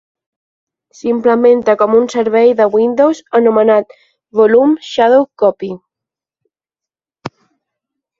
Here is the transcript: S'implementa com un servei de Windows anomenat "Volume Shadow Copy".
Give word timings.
S'implementa 0.99 1.73
com 1.81 1.91
un 1.97 2.07
servei 2.13 2.53
de 2.61 2.65
Windows 2.75 3.21
anomenat 3.39 3.93
"Volume 4.39 4.87
Shadow 4.89 5.27
Copy". 5.43 5.71